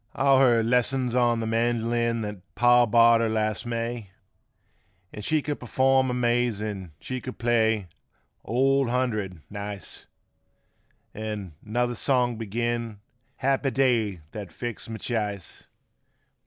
[0.13, 4.09] 55 All her lessons on th' melojun that paw bought fur her last May,
[5.13, 7.85] An' she could perform amazin'; she could play"
[8.43, 10.07] Old Hundred" nice
[11.13, 12.99] An' another song beginin'
[13.43, 15.67] ''Happy Day that Fixed My Ch'ice."